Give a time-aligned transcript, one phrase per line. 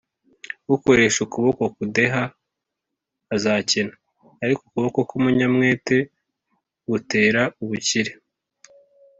[0.75, 2.23] ukoresha ukuboko kudeha
[3.35, 3.93] azakena,
[4.43, 5.97] ariko ukuboko k’umunyamwete
[6.89, 8.11] gutera ubukire